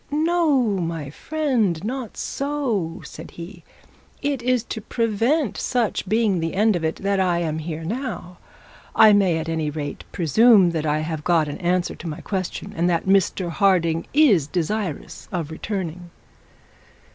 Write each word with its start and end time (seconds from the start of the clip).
'No, 0.09 0.63
my 0.79 1.11
friend 1.11 1.79
not 1.83 2.17
so,' 2.17 3.01
said 3.05 3.29
he. 3.37 3.63
'It 4.23 4.41
is 4.41 4.63
to 4.63 4.81
prevent 4.81 5.57
such 5.59 6.09
being 6.09 6.39
the 6.39 6.55
end 6.55 6.75
of 6.75 6.83
it 6.83 6.95
that 6.95 7.19
I 7.19 7.37
am 7.37 7.57
now 7.57 7.59
here. 7.61 7.83
I 8.95 9.13
may 9.13 9.37
at 9.37 9.47
any 9.47 9.69
rate 9.69 10.03
presume 10.11 10.71
that 10.71 10.87
I 10.87 11.01
have 11.01 11.23
got 11.23 11.47
an 11.47 11.59
answer 11.59 11.93
to 11.93 12.07
my 12.07 12.21
question, 12.21 12.73
and 12.75 12.89
that 12.89 13.05
Mr 13.05 13.49
Harding 13.51 14.07
is 14.11 14.47
desirous 14.47 15.29
of 15.31 15.51
returning.' 15.51 16.09